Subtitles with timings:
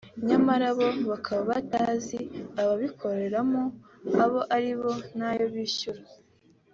[0.27, 2.19] nyamara bo bakaba batazi
[2.61, 3.63] ababikoreramo
[4.23, 6.01] abo aribo n’ayo bishyura